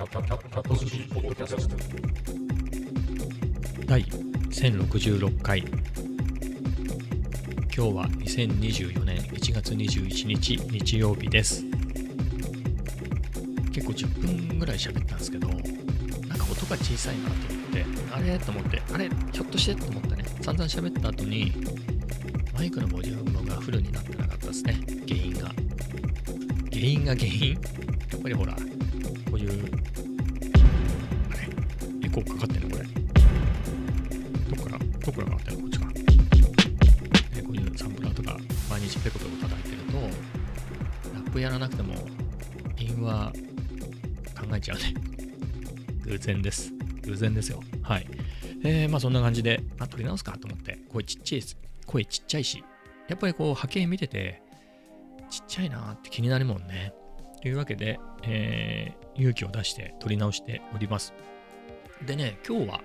[0.00, 0.08] 第
[4.48, 5.60] 1066回。
[5.60, 5.68] 今
[7.68, 11.66] 日は2024年1月21日日曜日です。
[13.70, 15.64] 結構10分ぐらい喋ったんですけどなんか
[16.50, 18.38] 音が小さいなと思ってあれ？
[18.38, 19.10] と思ってあれ？
[19.32, 19.74] ひょっとして？
[19.74, 20.24] と思ってね。
[20.40, 21.52] 散々喋った後に
[22.54, 24.80] マイクのボリュームがフルになってなかったですね。
[25.06, 25.50] 原因が。
[26.72, 27.52] 原因が原因？
[27.52, 27.58] や
[28.16, 28.56] っぱりほら
[29.30, 29.50] こういう
[31.30, 32.06] あれ？
[32.06, 32.88] エコーかかってんのこれ？
[34.48, 34.78] どこから？
[34.78, 35.92] どこからかかってんのこっちか、ね、
[37.42, 38.36] こういうサンプラーとか
[38.68, 39.98] 毎日ペコペコ叩いてると
[41.14, 41.94] ラップやらなくても
[42.76, 43.32] 韻は
[44.36, 44.94] 考えちゃうね。
[46.04, 46.72] 偶然です。
[47.02, 47.60] 偶然ですよ。
[47.82, 48.06] はい。
[48.64, 50.36] えー、まあそんな感じで、まあ、撮り直すか？
[50.38, 50.78] と思って。
[50.92, 52.64] 声ちっちゃいです声ちっちゃいし。
[53.08, 54.42] やっぱりこう波形見てて
[55.30, 56.92] ちっちゃいなって気になるもんね。
[57.40, 61.12] というわけで、えー、勇気を出して撮り直しております。
[62.06, 62.80] でね今日は、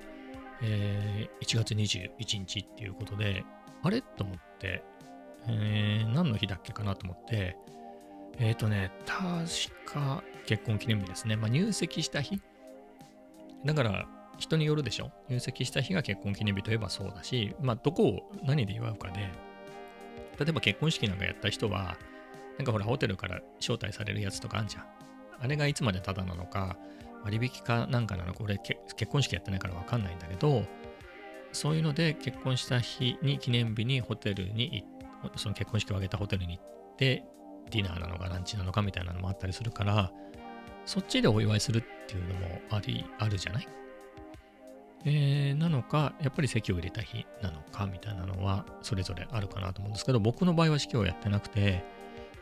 [0.62, 3.44] えー、1月21日っていうことで
[3.84, 4.02] あれ？
[4.02, 4.84] と思って、
[5.48, 7.56] えー、何の日だっけかなと思って
[8.40, 12.42] えっ、ー、とね確か結婚記念日ですね、まあ、入籍した日。
[13.66, 15.12] だから人によるでしょ？
[15.30, 19.22] 入籍した日が結婚記念日といえばそうだし、まあ、どこを何で祝うかで、
[20.38, 21.98] 例えば結婚式なんかやった人は、
[22.58, 24.86] なんかほら、ホテルから招待されるやつとかあんじゃん。
[25.42, 26.78] あれがいつまでタダなのか、
[27.24, 30.64] 割引かなんかなのか、俺結婚式やってないからわかんないんだけど、
[31.52, 34.86] そういうので結婚した日に記念日にホテルに
[35.36, 37.26] その結婚式を挙げたホテルに行って、
[37.72, 40.12] ディナーなのかランチなのかみたいなのもあったりするから、
[40.86, 43.68] そっちでお祝いするっていうのもあり、あるじゃない？
[45.08, 51.84] えー、なのか、やっぱり席を入れた日なのかみたいなのはそれぞれあるかなと思うんですけど、僕の場合は式をやってなくて、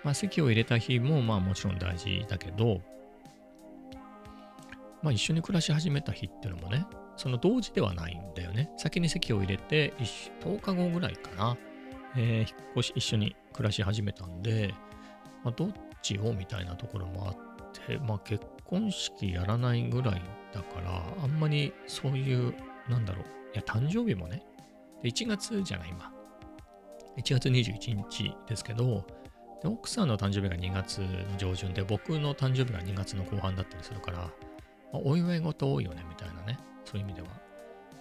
[0.03, 2.81] まあ、席を入れた日もまあもちろん大事だけど、
[5.01, 8.69] まあ、一緒に暮らし始めた日っていうのもね、その同時ではないんだよね。
[8.77, 9.93] 先に席を入れて
[10.41, 11.57] 10日後ぐらいかな、
[12.15, 12.47] えー、引っ
[12.77, 14.73] 越し一緒に暮らし始めたんで、
[15.43, 15.69] まあ、どっ
[16.01, 17.35] ちをみたいなところもあっ
[17.87, 20.21] て、まあ、結婚式やらないぐらい
[20.53, 22.53] だから、あんまりそういう、
[22.89, 24.43] なんだろう、いや、誕生日もね、
[25.03, 26.11] 1月じゃない、今。
[27.17, 29.05] 1月21日ですけど、
[29.65, 34.25] 奥さんの誕生日が2月の上旬で、僕の誕生日が2月の後半だったりするから、ま
[34.93, 37.27] あ、お祝い事多いよね、みたいなね、そういう意味では。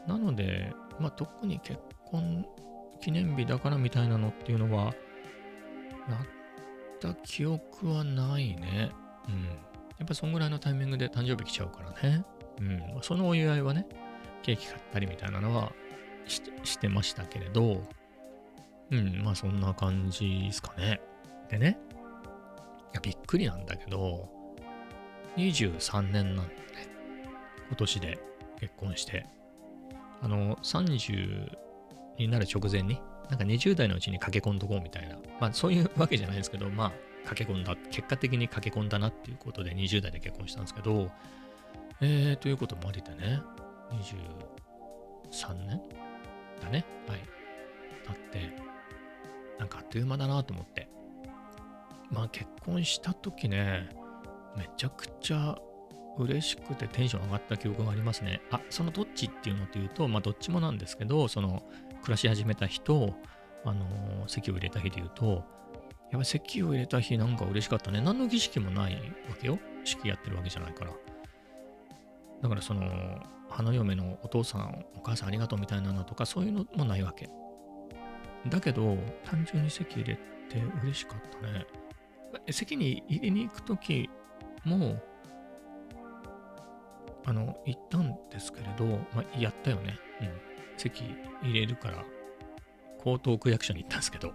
[0.06, 2.44] なので、まあ、特に結婚
[3.00, 4.86] 記念日だからみたいなのっていうのは、
[6.08, 6.26] なっ
[7.00, 8.90] た記憶はないね。
[9.28, 9.44] うん。
[9.44, 12.24] やっぱそんぐらいのタイミングで誕生日来ちゃうからね。
[12.60, 12.82] うん。
[13.02, 13.86] そのお祝いはね、
[14.42, 15.72] ケーキ買ったりみたいなのは
[16.24, 17.82] してましたけれど、
[18.90, 21.00] うん、まあそんな感じですかね。
[21.52, 21.78] でね、
[22.92, 24.26] いやびっくりなんだけど、
[25.36, 26.48] 23年なんだね。
[27.68, 28.18] 今年で
[28.58, 29.26] 結婚して。
[30.22, 31.50] あの、30
[32.16, 32.98] になる直前に、
[33.28, 35.18] なんか20代のうちに駆け込んどこうみたいな。
[35.40, 36.92] まあそういうわけじゃないですけど、まあ
[37.28, 41.10] 駆け込んだ、結果的に駆け込んだなっていうことで20代で結婚したんですけど、
[42.00, 43.42] えー、ということもありでね、
[43.90, 45.82] 23年
[46.62, 46.86] だね。
[47.06, 47.20] はい。
[48.06, 48.56] だって、
[49.58, 50.88] なんかあっという間だなと思って。
[52.12, 53.88] まあ結婚した時ね、
[54.56, 55.56] めちゃくちゃ
[56.18, 58.42] 嬉しくてテンション上がった記憶がありますね。
[58.50, 61.62] あ、そのどっちっていうのというと、まあどっちもなんですけど、その
[62.02, 63.14] 暮らし始めた日と、
[63.64, 65.44] あの、席を入れた日で言うと、
[66.10, 68.00] やっぱ席を入れた日なんか嬉しかったね。
[68.02, 69.00] 何の儀式もないわ
[69.40, 69.58] けよ。
[69.84, 70.92] 式やってるわけじゃないから。
[72.42, 77.30] だからその、花嫁のお父さん、お母さんありがとうみたいなのとか、そういうのもないわけ。
[78.48, 80.16] だけど、単純に席入れ
[80.48, 81.64] て嬉しかったね。
[82.50, 84.08] 席に入れに行くとき
[84.64, 85.00] も、
[87.24, 88.84] あの、行ったんですけれど、
[89.14, 89.98] まあ、やったよね。
[90.20, 90.28] うん。
[90.76, 91.04] 席
[91.42, 92.04] 入れるから、
[93.04, 94.32] 江東区役所に行ったんですけど、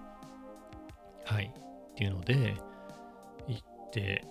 [1.25, 1.52] はい。
[1.91, 2.56] っていうので、
[3.48, 4.24] 行って、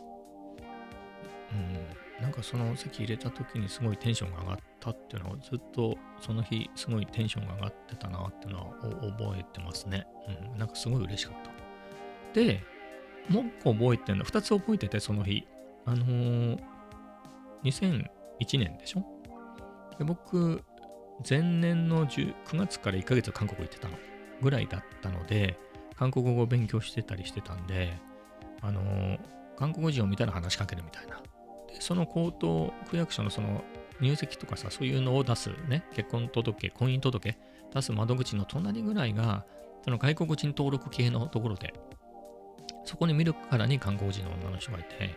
[1.52, 8.66] うん、なんかその席入れた時にすごいテンションが上がったっていうのをずっとその日すごいテンションが上がってたなっていうのは
[9.16, 10.06] 覚えてますね。
[10.52, 12.40] うん、なんかすごい嬉しかった。
[12.40, 12.62] で、
[13.28, 15.46] もう一個覚えてるの、二つ覚えててその日。
[15.84, 16.58] あのー、
[17.64, 18.08] 2001
[18.58, 19.04] 年でしょ？
[19.98, 20.62] で僕、
[21.28, 23.96] 前年の9月から1ヶ月韓国行ってたの
[24.42, 25.58] ぐらいだったので、
[25.96, 27.96] 韓国語を勉強してたりしてたんで、
[28.62, 29.18] あのー、
[29.56, 31.22] 韓国人を見たら話しかけるみたいな。
[31.68, 33.64] で、その江東区役所のその
[34.00, 37.38] 入籍とかさ、そういうのを出すね、結婚届、婚姻届
[37.72, 39.46] 出す窓口の隣ぐらいが、
[39.84, 41.74] その外国人登録系のところで、
[42.86, 45.16] そこに見るからに韓国人の女の人がいて、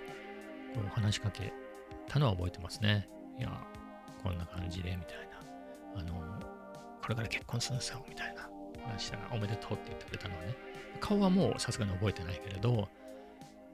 [0.73, 1.53] こう話しかけ
[2.07, 3.07] たのは覚えてますね。
[3.37, 3.51] いや、
[4.23, 5.17] こんな感じで、みたい
[5.95, 6.01] な。
[6.01, 6.39] あの、
[7.01, 8.49] これから結婚するんですよ、みたいな
[8.91, 10.55] 話したら、おめでとうって言ってくれたのはね。
[10.99, 12.89] 顔はもうさすがに覚えてないけれど、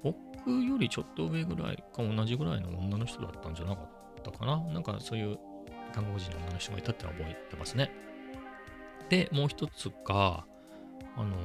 [0.04, 4.58] 僕よりちょっと上ぐらいか同じぐらいの女の人だったんじゃなかったかな。
[4.74, 5.40] なんかそういう
[5.94, 7.92] 韓国人の女の人がいたってのは覚えてますね。
[9.10, 10.46] で、もう一つが、
[11.16, 11.36] あの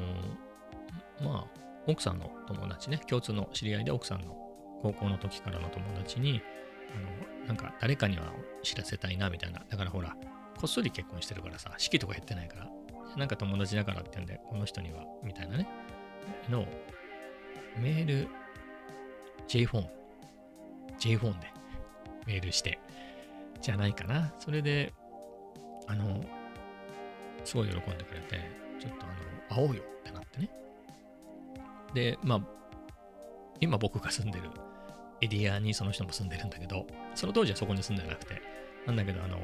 [1.21, 4.37] ー、まあ、奥さんの友達ね、共通の知り合いで奥さんの
[4.83, 6.43] 高校の時からの友達に、
[6.95, 6.99] あ
[7.43, 8.33] の、なんか誰かには
[8.63, 9.63] 知らせたいなみたいな。
[9.69, 10.17] だからほら、
[10.57, 12.69] こっそり結婚してるからさ、式とかやってないから、
[13.17, 15.69] なんか友達だからって言うんで、この人には、みたいなね、
[16.49, 16.67] の、
[17.79, 18.29] メール、
[19.47, 19.91] J フォン、
[20.99, 21.47] J フォンで
[22.27, 22.79] メールして、
[23.61, 24.33] じゃないかな。
[24.39, 24.93] それで、
[25.87, 26.23] あの、
[27.45, 28.41] すごい喜んでくれて、
[28.79, 30.51] ちょっとあの、会おうよってなってね。
[31.95, 32.41] で、まあ、
[33.61, 34.51] 今僕が住んでる
[35.21, 38.43] エリアにその人も住んでるんだけど、その当時はそこに住んでなくて、
[38.87, 39.39] なんだけど、あの、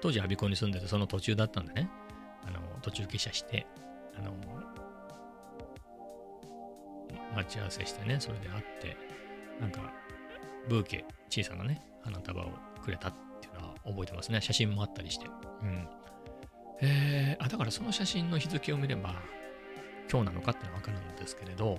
[0.00, 1.88] 当時、我孫子に住んでて、その途中だったんでね、
[2.46, 3.66] あの、途中下車して、
[4.18, 4.34] あの、
[7.34, 8.96] 待ち合わせしてね、それで会って、
[9.60, 9.92] なんか、
[10.68, 12.50] ブーケ、小さなね、花束を
[12.82, 14.40] くれたっていうのは覚えてますね。
[14.40, 15.26] 写真もあったりして。
[15.62, 15.88] うん。
[16.80, 19.14] えー、あ、だからその写真の日付を見れば、
[20.10, 21.78] 今日なのかってのはわかるんですけれど、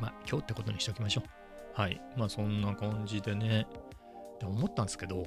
[0.00, 1.80] まあ、今日ってことにしておきましょう。
[1.80, 2.00] はい。
[2.16, 3.66] まあ、そんな感じでね、
[4.40, 5.24] で思ったんですけど、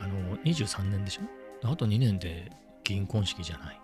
[0.00, 1.68] あの、23年でしょ？
[1.68, 2.50] あと2年で
[2.84, 3.80] 銀婚式じゃない。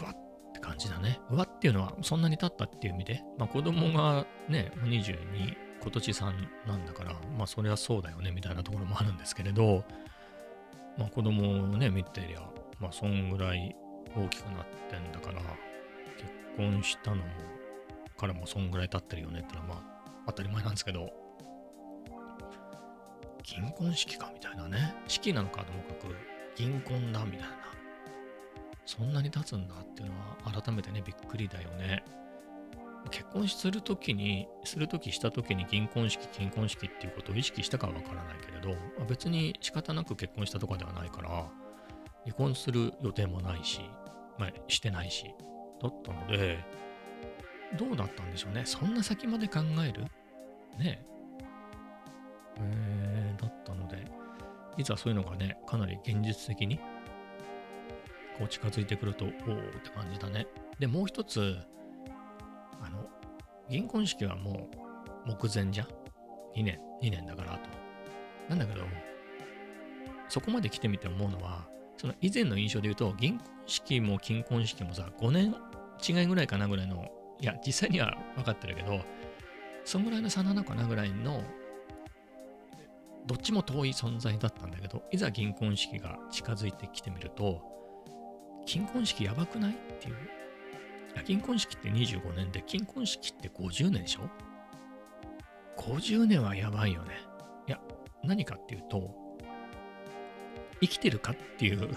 [0.00, 1.20] うわって感じだね。
[1.30, 6.32] うわっていうのはそんなに経ったっていう意味で、まあ子供がね、22、今年3
[6.66, 9.84] なんだから、まあそりゃそうだよねみたいなところもあるんですけれど、
[10.98, 12.42] まあ子供をね、見てりゃ、
[12.78, 13.74] まあそんぐらい
[14.16, 15.40] 大きくなってんだから、
[16.16, 17.22] 結婚したのも、
[18.16, 21.10] からもそんぐらい経ってるよねってのはまあ当たり前なんですけど、
[23.42, 24.94] 銀婚式かみたいなね。
[25.06, 26.16] 式なのかともかく、
[26.56, 27.48] 銀婚だみたいな。
[28.86, 32.04] そんなに経つんだっていうのは改めてね、びっくりだよね。
[33.10, 38.76] 結婚するときに、するときしたときに銀婚式、金婚式っていうことを意識したかはわからないけれど、
[39.06, 41.50] 別に仕方なく結婚したとかではないから、
[42.24, 43.80] 離婚する予定もないし、
[44.38, 45.34] まあ、してないし、
[45.80, 46.58] だったので、
[47.78, 48.62] どうだったんでしょうね。
[48.64, 50.04] そんな先まで考える？
[50.78, 51.04] ね
[52.56, 54.04] えー、だったので、
[54.76, 56.78] いざそういうのがね、かなり現実的に
[58.38, 59.34] こう近づいてくると、おおっ
[59.82, 60.46] て感じだね。
[60.78, 61.56] で、もう一つ、
[62.80, 63.08] あの、
[63.68, 64.68] 銀婚式はも
[65.26, 65.86] う目前じゃ。
[66.56, 67.68] 2年、2年だからと。
[68.48, 68.84] なんだけど、
[70.28, 71.66] そこまで来てみて思うのは、
[72.04, 75.54] その以前の印象で言うと、銀婚式も金婚式もさ、5年
[76.06, 77.10] 違いぐらいかなぐらいの、
[77.40, 79.00] いや、実際には分かってるけど、
[79.86, 81.42] そんぐらいの差なのかなぐらいの
[83.24, 87.62] どっちも遠い存在だったんだけど、いざ銀婚式が近づいてきてみると、
[88.66, 90.16] 金婚式やばくないっていう。
[91.24, 94.28] 銀婚式って25年で、金婚式って50年でしょ
[95.78, 97.14] ?50 年はやばいよね。
[97.66, 97.80] いや、
[98.22, 99.23] 何かっていうと、
[100.84, 101.88] 生きてるかっていう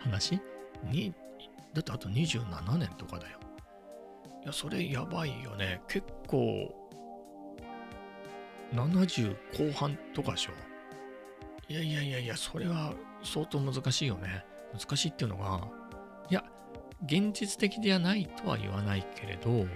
[0.00, 0.40] 話？
[0.84, 1.14] に、
[1.72, 3.38] だってあと27年とかだよ。
[4.42, 5.80] いや、それやばいよね。
[5.88, 6.72] 結構、
[8.72, 10.52] 70後半とかでしょ。
[11.68, 12.92] いやいやいやいや、それは
[13.24, 14.44] 相当難しいよね。
[14.78, 15.68] 難しいっていうのが、
[16.30, 16.44] いや、
[17.04, 19.66] 現実的ではないとは言わないけれど、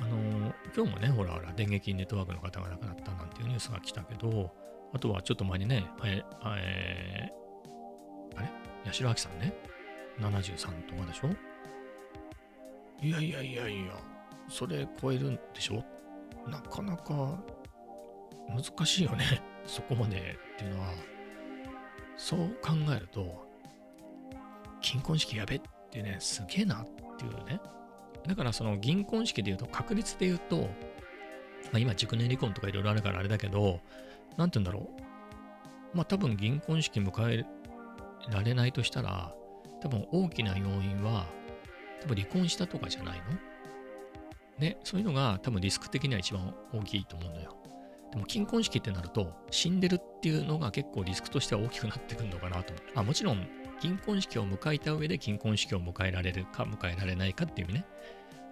[0.00, 4.52] あの今日もね、ほらほら、電撃ネットワークの方が亡くなったなんていうニュースが来たけど、
[4.92, 6.22] あとはちょっと前にね、え、
[6.58, 7.30] え、
[8.36, 8.48] あれ？
[8.84, 9.52] 八代亜紀さんね、
[10.20, 11.28] 73とかでしょ？
[13.02, 13.92] いやいやいやいや、
[14.48, 15.84] それ超えるんでしょ？
[16.48, 17.38] なかなか
[18.48, 19.42] 難しいよね。
[19.66, 20.92] そこまでっていうのは、
[22.16, 23.46] そう考えると、
[24.80, 26.86] 金婚式やべってね、すげえなっ
[27.18, 27.60] ていうね。
[28.26, 30.68] だからその銀婚式で言うと、確率で言うと、ま
[31.74, 33.80] あ、今熟年離婚とかいろいろあるからあれだけど、
[34.36, 34.88] なんて言うんだろ
[35.92, 35.96] う。
[35.96, 37.44] まあ多分銀婚式迎え
[38.30, 39.34] られないとしたら、
[39.80, 41.26] 多分大きな要因は、
[42.02, 43.24] 多分離婚したとかじゃないの？
[44.58, 47.56] ね、そういうのが多分リスク的には一番大きいと思うのよ。
[48.12, 52.92] でも金婚式ってなると、死んでるっていうのが結構リスクとしては大きくなってくるのかなと思って。
[52.94, 53.46] あもちろん、
[53.80, 57.84] 金婚式を迎えた上で金婚式を迎えられるか迎えられないかっていうね、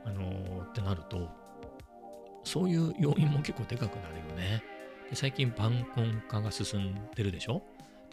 [0.04, 1.31] あのー、ってなると、
[2.43, 4.62] そういう要因も結構でかくなるよね。
[5.09, 7.62] で最近晩婚化が進んでるでしょ？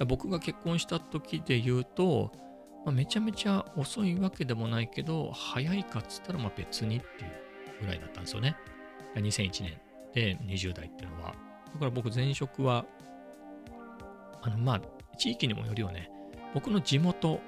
[0.06, 2.32] 僕が結婚した時で言うと、
[2.86, 8.56] まあ、めちゃめちゃ遅いわけでもないけど、早いかっつったらまあ別にっていうぐらいだったんですよね。
[9.16, 9.80] 2001年
[10.14, 11.36] で、20代っていうのは。
[11.74, 12.86] だから僕、前職は、
[14.42, 14.82] あの、まあ、
[15.18, 16.10] 地域にもよるよね。
[16.54, 17.40] 僕の地元、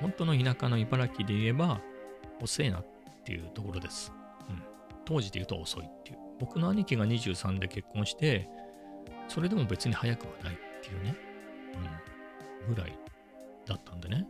[0.00, 1.80] 本当の田舎の茨城で言えば、
[2.40, 2.86] 遅いなっ
[3.24, 4.12] ていうところです。
[4.48, 4.62] うん。
[5.04, 6.18] 当時で言うと遅いっていう。
[6.40, 8.48] 僕の兄貴が23で結婚して、
[9.26, 11.27] それでも別に早くはないっていうね。
[12.68, 12.98] ぐらい
[13.66, 14.26] だったんでね。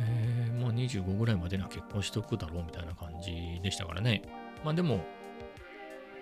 [0.00, 4.22] えー、まあ25ぐらいまでには結婚しとくだろうみたいな感じでしたからね。
[4.64, 5.04] まあでも、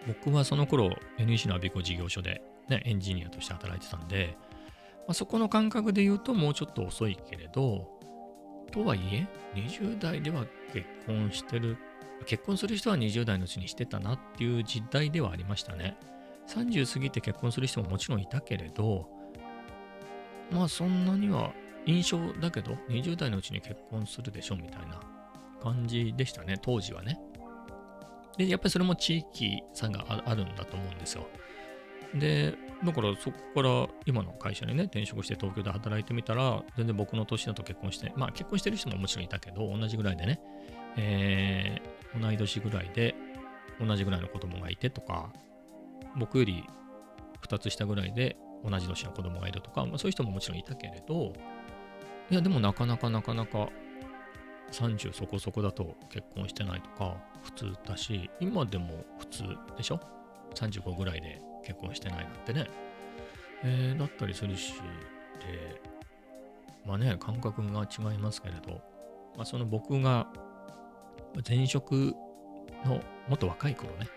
[0.07, 4.37] 僕はその頃 NEC のアビコ事業所で、ね、エンジニアとして働いてたんで、
[5.07, 7.89] まあ、そこの感覚で言うともうちょっと遅いけれど、
[8.73, 11.77] とはいえ、20代では結婚してる、
[12.25, 15.97] 結婚する人は20代のうちにしてたなっていう時代ではありましたね。
[16.49, 19.09] 30過ぎて結婚する人ももちろんいたけれど、
[20.51, 21.53] まあそんなには
[21.87, 25.01] 印象だけど、20代のうちに結婚するでしょみたいな
[25.63, 27.19] 感じでしたね、当時はね。
[28.37, 31.27] で、やっぱりそれも地域差があるんだと思うんですよ。
[32.15, 40.41] で、だからそこから今の会社にね、転職して東京で働いてみたら、全然僕の年だと結婚して、まあ結婚してる人ももちろんいたけど、同じぐらいでね、
[40.97, 43.15] えー、同い年ぐらいで、
[43.81, 45.33] 同じぐらいの子供がいてとか、
[46.17, 46.65] 僕より
[47.47, 51.33] 2つ下ぐらいで同じ年の子供がいるとか、まあ、そういう人ももちろんいたけれど、
[52.31, 53.69] いや、でもなかなかなかなか
[54.73, 59.43] 30そこそこだと結婚してないとか普通だし、今でも普通
[59.77, 60.01] でしょ
[60.55, 62.67] ?35 ぐらいで結婚してないなんてね。
[63.63, 65.81] えー、だったりするし、で、
[66.85, 68.81] まあね、感覚が違いますけれど、
[69.37, 70.27] まあ、その僕が
[71.47, 72.15] 前職
[72.85, 74.09] のもっと若い頃ね、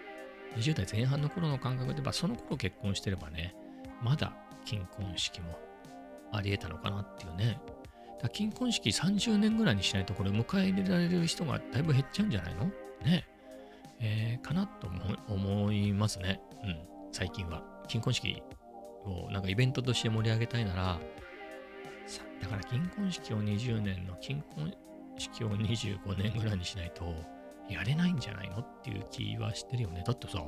[0.55, 3.55] 20代前半の頃の感覚で、まあ、その頃結婚してればね、
[4.01, 4.33] まだ
[4.65, 5.59] 金婚式も
[6.31, 7.59] あり得たのかなっていうね。
[8.21, 12.65] だ金婚式30年ぐらいにしないとこれ迎え入れられる人がだいぶ減っちゃうんじゃないの？
[13.05, 13.25] ね
[14.01, 14.89] えー、かなと
[15.27, 16.41] 思いますね。
[16.63, 16.79] うん。
[17.11, 17.63] 最近は。
[17.87, 18.41] 金婚式
[19.03, 20.99] をなんかイベントとして盛り上げたいなら、
[22.41, 24.73] だから金婚式を20年の金婚
[25.17, 27.13] 式を25年ぐらいにしないと
[27.67, 30.03] やれないんじゃないのっていう気はしてるよね。
[30.05, 30.43] だってさ、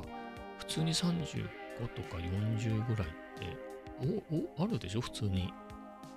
[0.60, 1.48] 普通に35
[1.96, 3.08] とか40ぐらい
[3.40, 3.58] て
[4.60, 5.02] おおあるでしょ？
[5.02, 5.54] 普通に。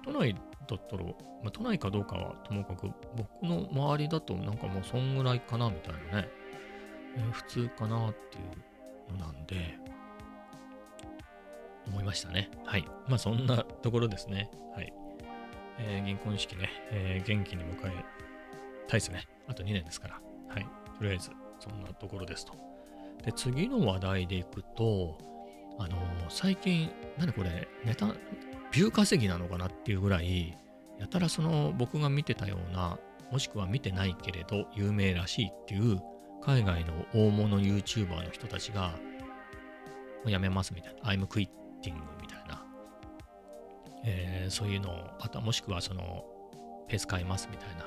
[0.04, 1.10] 都内だったら、ま
[1.46, 6.28] あ、都内かどうかはともかく僕の周りだとなんかもうそんぐらいかなみたいなね、
[7.16, 8.40] えー、普通かなってい
[9.12, 9.78] うのなんで、
[11.86, 12.50] 思いましたね。
[12.64, 12.84] はい。
[13.08, 14.50] まあそんなところですね。
[14.74, 14.92] はい。
[15.78, 18.04] えー、銀婚式ね、えー、元気に迎え
[18.86, 19.24] たいですね。
[19.48, 20.20] あと2年ですから。
[20.48, 20.66] はい。
[20.98, 22.52] とりあえず、そんなところですと。
[23.24, 25.18] で、次の話題でいくと、
[25.78, 28.06] あのー、最近、何これ、ネタ、
[28.72, 30.56] ビュー稼ぎなのかなっていうぐらい、
[30.98, 32.98] やたらその僕が見てたような、
[33.30, 36.00] もしくは見てないけれど有名らしいっていう
[36.42, 38.94] 海外の大物 YouTuber の人たちが、も
[40.26, 41.48] うやめますみたいな、I'm quit
[41.82, 42.64] ティングみたいな、
[44.04, 46.24] えー、そういうのを、あともしくはその、
[46.88, 47.86] ペース変えますみたいな、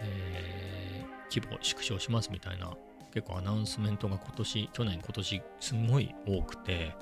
[0.00, 2.72] えー、規模縮小しますみたいな、
[3.18, 6.94] 結構アナウンスメントが今年、去年、今年、すごい多くて、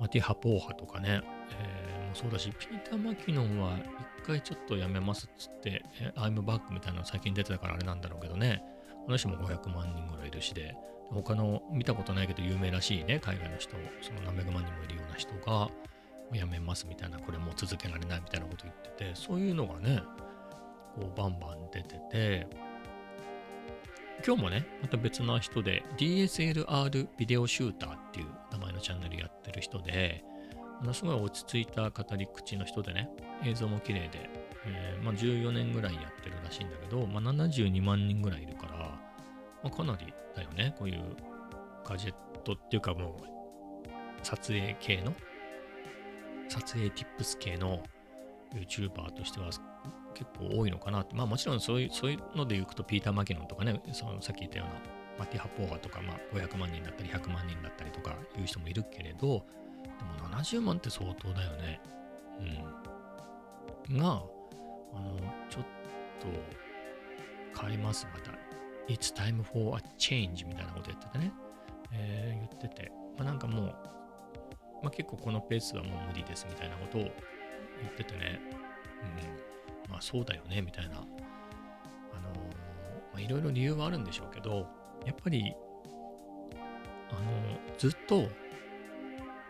[0.00, 1.20] マティ・ハポーハとかね、
[1.60, 3.76] えー、もそうだし、ピーター・マキノンは
[4.22, 8.62] 一回ちょっとやめますっつって、え、アイムバックみたいなの最近出てたからあれなんだろうけどね、
[9.06, 10.74] あの人も500万人ぐらいいるしで、
[11.10, 15.68] 他の見たことないけど有名らしいね、海外の人、その何百万人もいるような人が、
[16.32, 20.02] 辞めますみたいな、これもう続けられないみたいなこと言ってて、そういうのがね、
[20.94, 22.46] こうバンバン出てて、
[24.24, 30.24] 今日もね、また別な人で DSLR ビデオシューターっていう名前のチャンネルやってる人で、
[30.80, 33.08] ものすごい落ち着いた語り口の人でね、
[33.44, 34.30] 映像も綺麗で、
[34.66, 38.76] えー、まあ、14年ぐらいやってるらしいんだけど、まあ、72万人ぐらいいるから、
[39.62, 40.74] まあ、かなりだよね。
[40.78, 41.16] こういう
[41.84, 43.86] ガジェットっていうかもう、
[44.22, 45.14] 撮影系の、
[46.48, 47.82] 撮影 tips 系の
[48.54, 49.50] YouTuber としては
[50.14, 51.14] 結構多いのかなって。
[51.14, 54.74] まあもちろんそういうそういうので行くとピーター・マキノンとかね、そのさっき言ったような
[55.18, 59.44] マティ・ハポーガとか、まあ、500万人だったり100万人だったりとかいう人もいるけれど、
[59.82, 61.80] でも70万って相当だよね。
[63.88, 63.98] うん。
[63.98, 64.22] が、
[64.94, 65.16] あの、
[65.48, 65.64] ちょっ
[67.54, 68.32] と変えます、また。
[68.88, 71.32] It's time for a change みたいなことやっててね、
[71.92, 73.64] えー、言ってて、まあ、なんかもう、
[74.82, 77.10] まあ、結構このペースはもう無理ですみたいなことを言
[77.90, 78.40] っててね、
[79.02, 79.55] うん、
[79.88, 81.04] まあそうだよねみたいな、あの、
[83.12, 84.66] まあ、いろいろ理由はあるんでしょうけど、
[85.04, 85.54] やっぱり、
[87.10, 87.20] あの、
[87.78, 88.28] ずっと、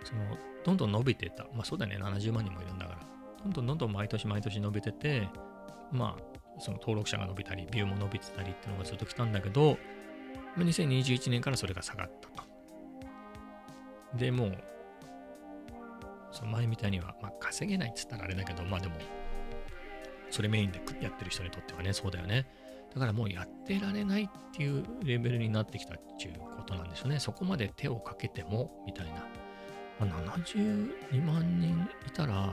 [0.04, 1.44] その、どんどん伸びてた。
[1.54, 2.98] まあそうだね、70万人もいるんだから。
[3.44, 5.28] どんどんどんどん毎年毎年伸びてて、
[5.92, 9.78] まあ、その登録者が伸びたり、ビューも伸びてたりっていうのがずっと来たんだけど、
[10.58, 12.42] 2021年からそれが下がったと。
[14.16, 14.58] でもう、
[16.32, 18.94] その前みたいには、まあ、稼げないっつったらあれだけど、まあでも、
[20.30, 22.46] それメインでやってる人にとってはね、そうだよね。
[22.94, 27.18] だからもうやってられないっていうレベルになってきたっていうことなんですよね。
[27.18, 29.26] そこまで手をかけても、みたいな。
[29.98, 32.52] まあ、72万人いたら、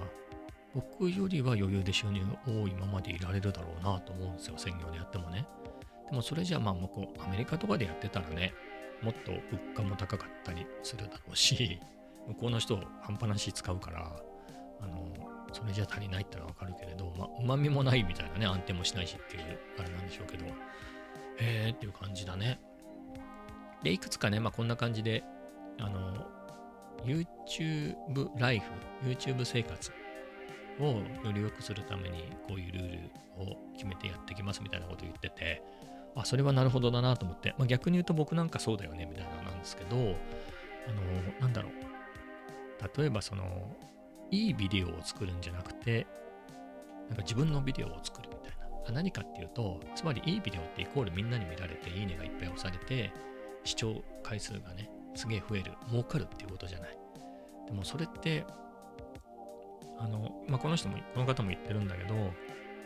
[0.73, 5.47] 僕よりは余裕で収入が多いままでいられるだろうなと思うんですよ、専業でやってもね。
[6.09, 8.53] でもそれじゃあまあ向こう、アメリカとかでやってたらね、
[9.01, 9.41] もっと物
[9.75, 11.79] 価も高かったりするだろうし、
[12.27, 14.11] 向こうの人半端なし使うから、
[14.81, 15.22] あの、
[15.53, 20.45] それじゃ足りないってのはわかるけれど、まあ、旨味もないみたいなね、安定もしないしっていう、あれなんでしょうけど、
[21.37, 22.59] へーっていう感じだね。
[23.83, 25.23] で、いくつかね、まあこんな感じで、
[25.79, 26.25] あの、
[27.05, 28.71] YouTube ライフ、
[29.07, 29.91] YouTube 生活
[30.79, 30.85] を
[31.25, 32.97] より良くするためにこういうルール
[33.37, 35.61] を決めてやってきますみたいなこと言ってて、
[36.15, 40.13] あ、それはなるほどだなと思って、まあ、逆に言うと僕なんかそうだよねみたいななんですけど、あの、
[41.41, 41.71] なんだろう。
[42.97, 43.75] 例えばその、
[44.33, 46.07] いいビデオを作るんじゃなくて、
[47.07, 48.65] なんか自分のビデオを作るみたいな。
[48.87, 53.13] あ何かっていうと、つまりいいビデオってイコールみんなに見られて、いいねがいっぱい押されて、
[53.63, 56.97] 視聴回数がね、すげえ増える、儲かるっていうことじゃない。
[57.67, 58.43] でもそれって、
[59.99, 62.15] あの、まあ、この人も、この方も言ってるんだけど、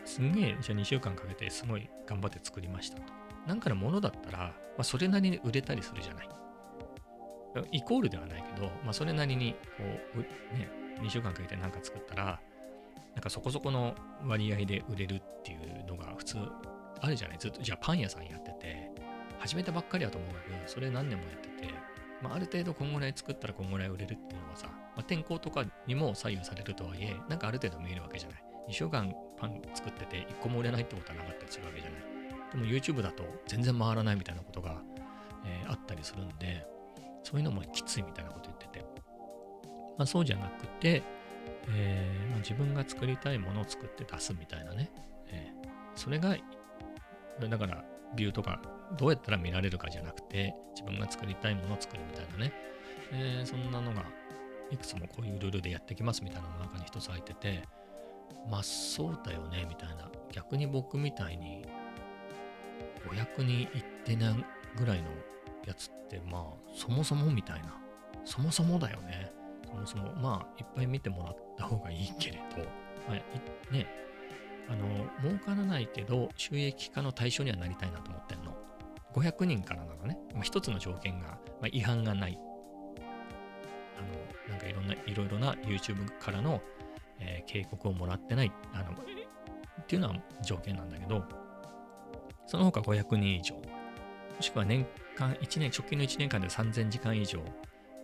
[0.04, 3.04] すんげえ、じゃあ2週間かけてすごい頑張って作りましたと。
[3.46, 6.28] なんかのものだったら、まあ、それなりに売れたりするじゃない。
[7.72, 10.68] イコールではないけど、まあ、それなりに、こう、ね、
[11.02, 12.40] 2週間かけて何か作ったら、
[13.14, 16.36] なんかそこそこの割合で売れるっていうのが普通
[17.00, 18.90] あるじゃないずっと、じゃあパン屋さんやってて、
[19.38, 21.72] 始めたばっかりやと思うけど、それ何年もやってて、
[22.22, 28.42] まあ、ある程度こんぐらい作ったらこんぐらい売れるっていうのはさ、まあ、天候とかにも左右されるとはいえ、なんかある程度見えるわけじゃない。
[28.68, 32.00] 2週間パン作ってて1個も売れないってことはなかったりするわけじゃない。
[32.52, 34.82] でも YouTube だと全然回らないみたいなことが、
[35.44, 36.66] えー、あったりするんで、
[37.22, 38.47] そういうのもきついみたいなこと。
[39.98, 41.02] まあ、そうじゃなくて、
[41.68, 44.90] えーまあ、自分が作りたいものを作って出すみたいなね。
[45.30, 46.36] えー、それが、
[47.40, 47.84] だから
[48.16, 48.60] ビューとか
[48.96, 52.52] どうやったら見られるかじゃなくて、自分が作りたいものを作るみたいなね。
[53.12, 54.04] えー、そんなのが
[54.70, 57.62] いくつもこういうルールでやってきますみたいなの中に一つ入ってて、
[58.50, 60.10] まあそうだよねみたいな。
[60.32, 61.64] 逆に僕みたいに
[63.10, 63.68] 500人いっ
[64.04, 64.44] てない
[64.76, 65.08] ぐらいの
[65.66, 66.42] やつってまあ
[66.74, 67.76] そもそもみたいな。
[68.24, 69.32] そもそもだよね。
[69.68, 72.62] そもそもまあいっぱい見てもらった方がいいけれど、
[73.08, 73.86] まあ、ね、
[74.68, 78.56] あの、儲からないけど収益化の対象にはなりたいなと思ってんの。
[79.14, 80.18] 500人からなのね。
[80.32, 82.38] まあ、一つの条件が、まあ、違反がない。
[83.98, 86.60] あの、なんかいろんな、いろいろな YouTube からの、
[87.18, 88.94] えー、警告をもらってない、あの、っ
[89.86, 91.24] ていうのは条件なんだけど、
[92.46, 93.62] その他500人以上、も
[94.40, 97.40] しくは年間、1年、直近の1年間で3000時間以上、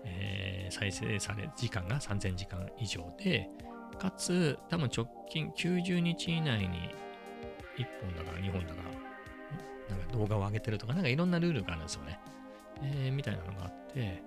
[0.04, 3.48] えー、再生され、時間が3000時間以上で、
[3.98, 6.90] かつ、多分直近90日以内に
[7.76, 9.04] 1本だから2本だから
[9.88, 12.18] なんか動画を上げてるとか、なんかいろんなルールがあるんですよね。
[12.82, 14.22] えー、みたいなのがあって、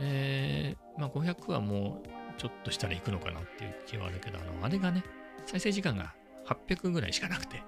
[0.00, 5.02] えー、まあ500はもうちょっとしたら行くのかなっていう気はあるけど、あの、あれがね、
[5.46, 6.14] 再生時間が
[6.46, 7.62] 800ぐらいしかなくて、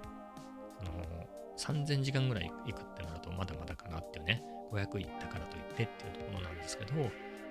[0.78, 6.92] その、3000時間ぐらい行くってなるとまだまだかなっていうね、500行ったからといってっていうところなんですけど、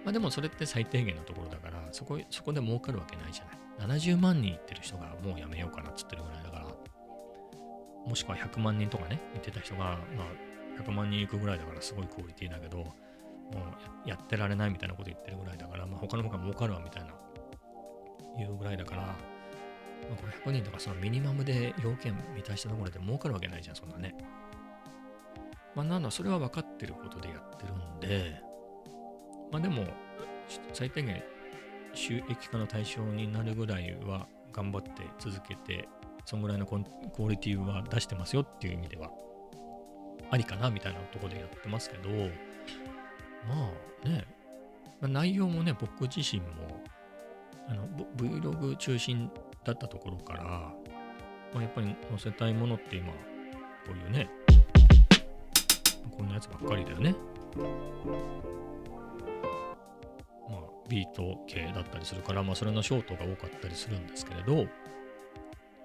[0.04, 3.98] まあでもそれって最低限のところだから、そこ、そこで儲かるわけないじゃない。
[3.98, 6.66] 70万人行ってる人がもうやめようかなっつってるぐらいだから、
[8.08, 12.86] もしくは100万人とかね、言ってた人が、まあ、100万人いくぐらいだからすごいクオリティだけど、も
[14.06, 17.14] うやってられないみたいなこと言ってるぐらいだから、まあ、他の方が儲かるわみたいな、
[18.42, 19.16] いうぐらいだから、ま
[20.12, 24.16] あ、500人とかそのミニマムで要件満たしたところで儲かるわけないじゃん、そんなね。
[25.76, 28.42] まあ、なんだ、それは分かってることでやってるんで、
[29.52, 29.86] まあでも、
[30.74, 31.24] 最低限
[31.94, 35.90] 収益化の対象になるぐらいは頑張って続けて
[36.28, 36.76] そんぐらいのク
[37.20, 39.10] オリティは出してますよっていう意味では、
[40.30, 42.10] ありかなみたいなとこでやってますけど、
[43.48, 43.72] ま
[44.06, 44.26] あね、
[45.00, 46.84] まあ、内容もね、僕自身も、
[47.70, 49.32] あの、Vlog 中心
[49.64, 50.74] だったところから、ま
[51.60, 53.14] あ、やっぱり載せたいものって今、こ
[53.90, 54.30] ういうね、
[56.12, 57.16] こんなやつばっかりだよね。
[60.90, 64.66] ビート系だったりするから、まあ、それのショートが多かったりするんですけれど、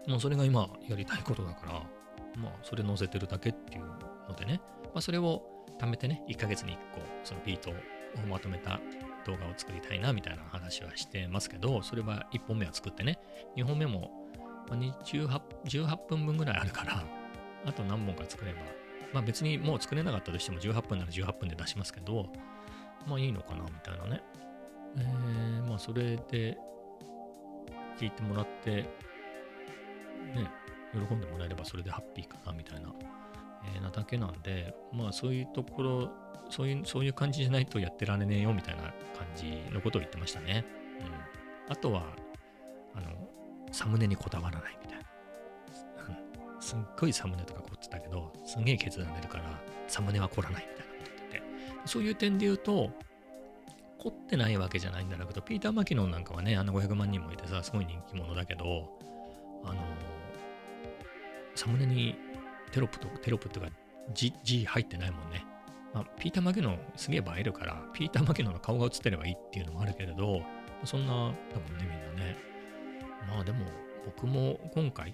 [0.09, 1.73] もうそれが今やりたいことだから、
[2.41, 3.85] まあ、それ載せてるだけっていう
[4.29, 5.43] のでね、まあ、それを
[5.79, 7.75] 貯めてね、1ヶ月に1個、そのビートを
[8.29, 8.81] まとめた
[9.27, 13.19] 動画を作りたいなみたいな話はしてますけど、それは1本目は作ってね、
[13.57, 14.11] 2本目も
[14.71, 17.05] 18 18分分ぐらいあるから、
[17.65, 18.61] あと何本か作れば、
[19.13, 22.27] まあ別にもう作れなかったとしても18分なら18分で出しますけど、
[23.07, 24.23] まあいいのかなみたいなね。
[24.97, 26.57] えー、まあそれで
[27.99, 28.87] 聞いてもらって、ね、
[30.93, 32.93] 喜んでもらえればそれでハッピーかなみたいな、
[33.75, 36.11] えー、なだけなんで、まあそういうところ、
[36.51, 40.65] そういう、そういう感じじゃないとやってられねえよみたいな感じのことを言ってましたね。
[41.01, 41.73] うん。
[41.73, 42.03] あとは、
[42.95, 43.29] あの、
[43.71, 45.05] サムネにこだわらないみたいな。
[46.55, 49.45] うん、すっごいサムネとか凝ってたけど、すげえ決断出るから、
[49.89, 51.43] サムネは凝らないみたいなこと言ってて。
[51.87, 52.91] そういう点で言うと、
[54.03, 58.99] 凝ってないわけじゃないんだけど、ピーター・マキノンなんかはね、あの500万人もいてさ、すごい人気者だけど、
[59.65, 59.81] あの、
[61.55, 62.17] サムネに
[62.73, 63.73] テロップとか、テロップっていうか、
[64.13, 65.47] G, 入ってないもんね。
[65.95, 70.43] まあ、ピーター・マキノンすげえ映えるから、ピーター・マキノンの顔が映ってればいいっていうのもあるけれど、
[70.85, 72.37] そんな、多分ね、みんなね。
[73.29, 73.67] まあでも、
[74.05, 75.11] 僕も今回、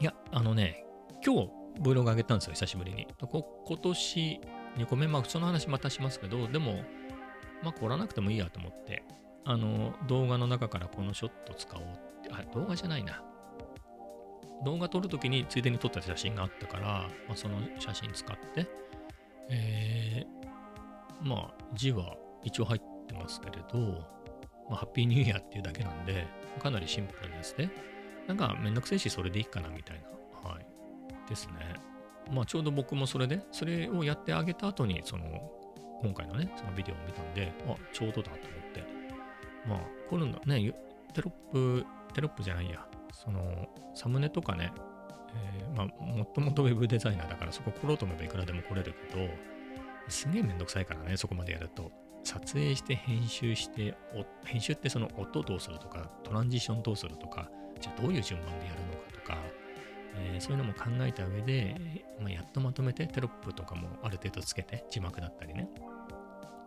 [0.00, 0.86] いや、あのね、
[1.22, 3.06] 今日 Vlog 上げたんですよ、久しぶりに。
[3.20, 4.40] 今年
[4.78, 6.82] 2個目、まあその話またしますけど、でも、
[7.64, 9.02] まあ凝らなくてもいいやと思って、
[9.44, 11.86] あの、動画の中からこのショット使おうっ
[12.22, 13.22] て、あ、動画じゃないな。
[14.64, 16.86] 動画撮るときについでに撮った写真があったから、
[17.28, 18.66] まあ、その写真使って、
[19.50, 23.78] えー、まあ字は一応入ってますけれど、
[24.70, 26.26] まあ、ハッピーニューイヤーっていうだけなんで、
[26.62, 27.68] かなりシンプルなやつで、
[28.26, 30.02] なんかめんどくせえしそれでいいかなみたい
[30.42, 30.66] な、はい、
[31.28, 31.54] ですね。
[32.32, 35.52] まあちょうど僕もそれで、それをやってあげた後に、その、
[36.02, 38.40] 今回のね、そのビデオを見たんで、あ、ちょうどだと思っ
[38.72, 38.84] て、
[39.66, 39.78] まあ、
[40.08, 40.74] これのね、
[41.12, 44.72] テロップ、テロップじゃないや、その、サムネとかね、
[45.58, 49.28] えー、まあ、もともとウェブデザイナーだからそこ来ろうと思えばいくらでも来れるけど、
[50.08, 51.90] すげえめんどくさいからね、そこまでやると。
[52.24, 53.94] 撮影して編集して、
[54.44, 59.63] 編集ってその音どうするとか、トランジションどうするとか、じゃあどういう順番でやるのかとか、
[60.16, 65.68] えー、そういうのも考えた上で、まあ、やっとまとめてテロップとかもある程度つけて、字幕だったりね。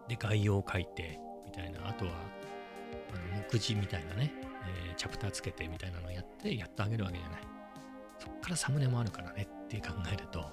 [0.08, 2.12] で、概要を書いて、みたいな、あとは、
[3.14, 4.34] あの目次みたいなね、
[4.90, 7.42] えー、チャプターつけてみたいなのをやって、やっとあげるわけじゃない。
[8.20, 10.46] そっからサムネもあるからねって考えると、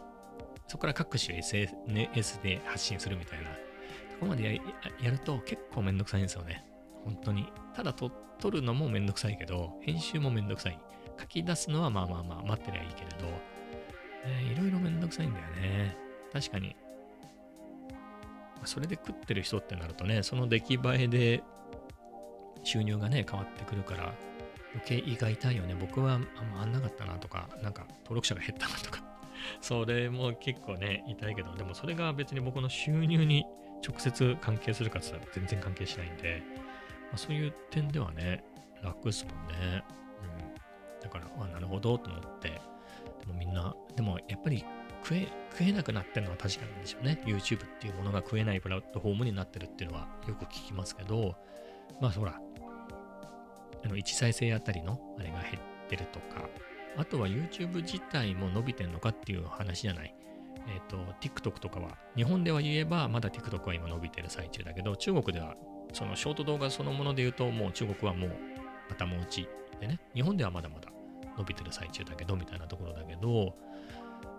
[0.69, 4.61] そこから各種 SNS で発信するみたいな、とこまで
[5.03, 6.65] やると結構めんどくさいんですよね。
[7.05, 7.49] 本当に。
[7.75, 8.11] ただ撮
[8.51, 10.79] るのもめんどくさいけど、編集もめんどくさい。
[11.19, 13.29] 書き出すのはまあまあまあ待ってりゃいいけれど、
[14.25, 15.97] えー、いろいろめんどくさいんだよね。
[16.33, 16.77] 確かに。
[18.65, 21.43] それで食ってる人ってなるとね、その出来栄えで
[22.63, 24.15] 収入がね、変わってくるから、
[24.73, 25.77] 余計胃が痛いよね。
[25.79, 29.05] 僕はあんまあんなかったなとか、なんか登録者が減ったなとか、
[29.61, 33.45] それも結構ね、痛いけど、でもそれが別に僕の収入に
[33.87, 36.43] 直接関係するかって言ったら全然関係しないんで、
[37.09, 38.43] まあ、そういう点ではね、
[38.83, 39.85] 楽っすもんね。
[41.05, 44.65] だから、あ、なるほどと思って、でもみんな、でもやっぱり
[45.03, 47.21] 食え、食えなくなってるのは確かなんでしょうね。
[47.27, 51.37] YouTube っていうものが食えないプラットフォームになってるっていうのはよく聞きますけど、
[52.01, 52.41] まあほら、
[53.85, 56.49] あの1再生あたりのあれが減ってるとか、
[56.97, 60.15] あとは YouTube 自体も伸びてんのかっていう話じゃない。
[60.67, 65.55] えっ、ー、と、TikTok とかは、日本では言えばまだ TikTok は今伸びてる最中だけど、中国では
[65.93, 68.37] そのショート動画そのもので言うと、もう中国はもう
[68.91, 69.47] 頭打ち
[69.81, 70.94] でね、日本ではまだまだ
[71.37, 73.55] 伸びてる最中だけど、みたいなところだけど、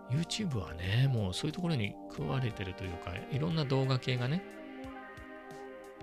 [0.10, 4.44] YouTube はね、もうそういうところに食われてるというか、いろんな動画系がね、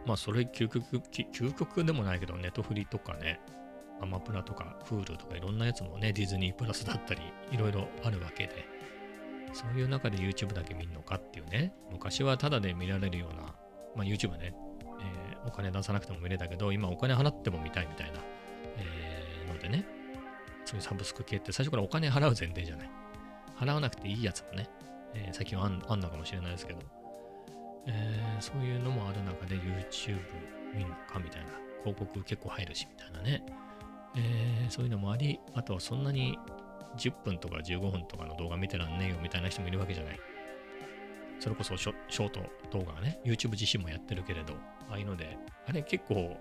[0.06, 3.40] まあそれ究極、究極でもないけど、ネトフリとかね、
[4.00, 7.20] アマプラとか、フールとかいろんなやつもね、ディズニープラスだったり、
[7.52, 8.66] いろいろあるわけで、
[9.52, 13.54] そういう中で YouTube だけ見るのかっていうね、昔はタダで見られるような、
[13.94, 14.54] まあ YouTube ね、
[15.00, 18.18] えー、お金出さなくても見れたけど、今お金払っても見たいみたいな、
[18.78, 19.86] えー、のでね、
[20.72, 22.90] そういうサブスク系って最初からお金払う前提じゃない。
[23.58, 24.68] 払わなくていいやつもね、
[25.14, 26.80] えー、最近はあんあんのかもしれないですけど、
[27.86, 30.18] えー、そういうのもある中で YouTube
[30.74, 31.50] 見るのかみたいな、
[31.82, 33.44] 広告結構入るしみたいなね、
[34.16, 36.38] えー、そういうのもあり、あとはそんなに
[36.96, 40.20] 10分とか15分とかの動画見てらんねえよみたいな人もいるわけじゃない。
[41.38, 44.54] それこそショート動画がね、YouTube 自身もやってるけれど、
[44.88, 46.38] ああいうので、あれ結構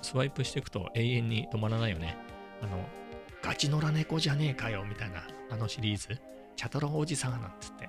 [0.00, 2.16] スワイプしていくと永遠に止まらないよね。
[2.62, 2.88] あの、
[3.42, 6.20] ガチ野良猫じゃねえかよみたいな、あのシリーズ、
[6.56, 7.88] チャトロおじさんなんつって、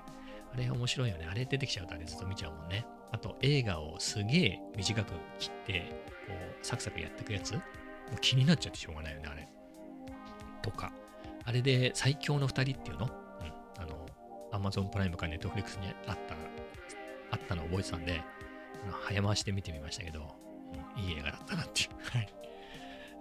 [0.52, 1.26] あれ面白いよね。
[1.30, 2.86] あれ出てきちゃうとあれずっと見ちゃうもんね。
[3.10, 5.80] あと映画をすげえ短く切って、
[6.26, 7.58] こう、サクサクやってくやつ。
[8.20, 9.48] 気になっちゃってしょうがないよね、あれ。
[10.62, 10.92] とか。
[11.44, 13.06] あれで最強の二人っていうの？
[13.06, 13.82] うん。
[13.82, 14.06] あの、
[14.52, 16.34] Amazon プライムか Netflix にあった、
[17.30, 18.22] あったのを覚えてたんで、
[19.02, 20.34] 早回しで見てみましたけど、
[20.96, 21.88] うん、いい映画だったなっていう。
[22.16, 22.34] はい。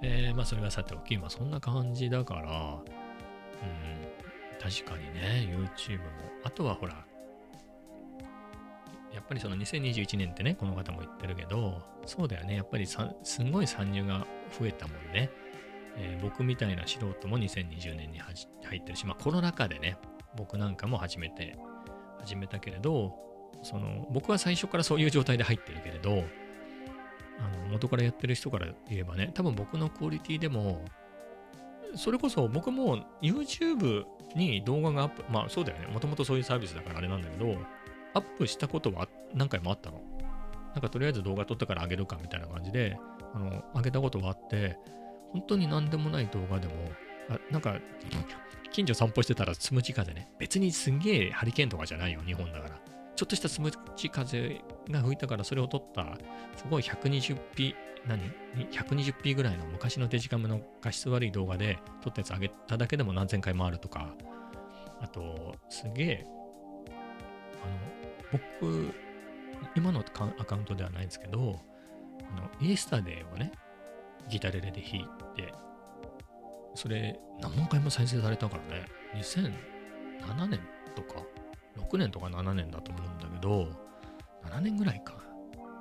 [0.04, 6.06] えー、まあそれがさておき、まあそんな感じだから、うん、確かにね、YouTube も。
[6.44, 7.06] あとはほら、
[9.14, 12.56] ややっぱりその2021年ってね、この方も言ってるけど、そうだよね。
[12.56, 14.26] やっぱりさすごい参入が
[14.60, 15.30] 増えたもんね。
[15.96, 19.98] えー、僕みたいな素人も2020年に入ってるし、まあコロナ禍でね、
[20.36, 21.58] 僕なんかも始めて、
[22.20, 23.14] 始めたけれど、
[23.62, 26.24] その僕は最初からそういう状態で入ってるけれど、
[27.42, 30.86] あの元からやってる人から言えばね、多分僕のクオリティでも、
[31.96, 37.58] それこそ僕も YouTube に動画がアップ、まあそうだよね、もともとそういうサービスだからあれなんだけど、
[38.14, 40.02] アップしたことは何回もあったの。
[40.74, 42.98] なんかとりあえず動画撮ったからあげるかみたいな感じで、
[43.34, 44.78] あの、あげたことはあって、
[45.32, 46.74] 本当に何でもない動画でも、
[47.30, 47.76] あなんか、
[48.72, 50.32] 近所散歩してたらつむじ風ね。
[50.40, 52.80] 別にすんげえハリケーンとかじゃないよ、日本だから。
[53.22, 56.18] ちょっとしたつむじ風が吹いたからそれを撮った、
[56.58, 57.76] すごい 120p、
[58.08, 58.20] 何
[58.72, 64.16] ?120p ぐらいの昔のデジカムの画質悪い動画で撮ったやつ上げただけでも何千回もあるとか、
[65.02, 66.26] あと、すげえ、
[67.62, 68.92] あの、僕、
[69.76, 71.60] 今のアカウントではないんですけど、
[72.22, 73.52] あのイエスタデーをね、
[74.32, 75.54] ギタレレで弾いて、
[76.74, 80.60] それ何万回も再生されたからね、2007年
[80.96, 81.24] とか、
[81.78, 83.68] 6年とか7年だと思うんだけど、
[84.44, 85.14] 7年ぐらいか。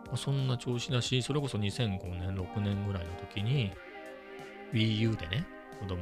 [0.06, 3.72] まあ、そんな調子だし、それこそ2005年、6年ぐらいの時に、
[4.72, 5.46] Wii U でね、
[5.78, 5.96] 子供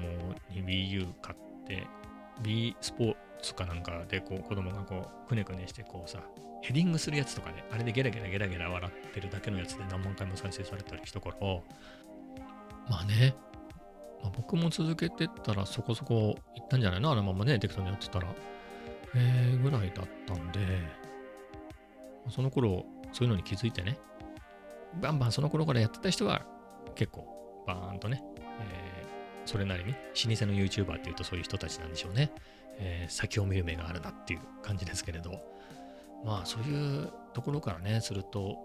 [0.51, 1.87] に Wii U 買って、
[2.43, 6.23] Wii スポーツかなんかでこう子供がこうくねくねしてこうさ、
[6.63, 11.37] ヘディングするやつとかで、あれでゲラゲラゲラゲラ笑ってるだけのやつで何万回も再生されたりしたから、
[12.89, 13.35] まあね、
[14.23, 17.13] まあ、僕も続けてったらそこそこいったんじゃないの？
[17.13, 18.27] あのままね、適当にやってたら。
[19.15, 20.61] え、ぐらいだったんで、
[22.31, 23.99] その頃、そういうのに気づいてね、
[25.01, 26.47] バンバンその頃からやってた人は
[26.95, 28.23] 結構バーンとね、
[28.61, 32.33] えー、それなりに老舗の YouTuber っていうとそういう人たちなんでしょうね。
[32.81, 35.41] えー、先を見る目があるなっていう感じですけれど、
[36.25, 38.57] まあそういうところからね、すると、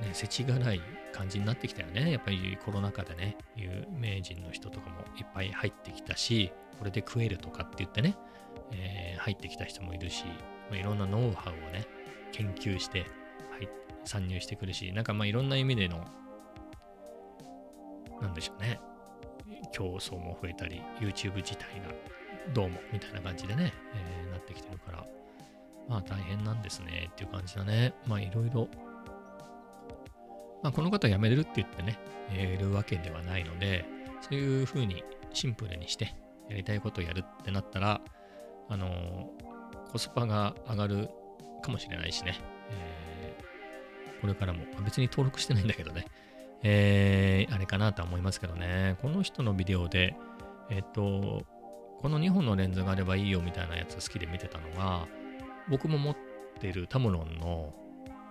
[0.00, 0.80] ね、世知辛い
[1.12, 2.10] 感じになってきたよね。
[2.10, 8.16] やっぱりコロナ禍でね、有名人の人とかもいっぱい入ってきたし、これで食えるとかって言ってね、
[8.72, 10.24] えー、入ってきた人もいるし、
[10.70, 11.86] まあ、いろんなノウハウをね、
[12.32, 13.00] 研究して、
[13.50, 13.68] はい、
[14.04, 16.04] 参入してくるし、なんかまあいろんな意味での、
[18.20, 18.80] なんでしょうね、
[19.72, 21.94] 競争も増えたり、YouTube 自体が
[22.52, 25.06] どうもみたいな感じでね、えー、なってきてるから、
[25.88, 27.94] まあ大変なんですねっていう感じだね。
[28.06, 28.68] まあいろいろ
[30.64, 31.98] まあ、この方辞めれるって言ってね、
[32.34, 33.84] やるわけではないので、
[34.22, 36.14] そういうふうにシンプルにして、
[36.48, 38.00] やりたいことをやるってなったら、
[38.68, 39.30] あの、
[39.90, 41.08] コスパが上がる
[41.62, 42.38] かもしれないしね、
[42.70, 46.06] えー、これからも、別に登録してないんだけどね、
[46.62, 50.16] えー、あれかなとは思いますけどね、この人のビデオで、
[50.70, 51.44] えっ、と、
[52.00, 55.06] この2本のレンズがあればいいよみたいなやつ好きで見てたのが、
[55.68, 56.16] 僕も持っ
[56.60, 57.74] てるタムロンの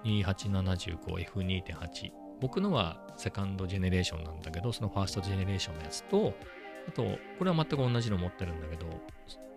[0.03, 6.33] 2875F2.8 僕のはセカンドジェネレーションなんだけど、そのファーストジェネレーションのやつと、
[6.87, 7.03] あと、
[7.39, 8.85] これは全く同じの持ってるんだけど、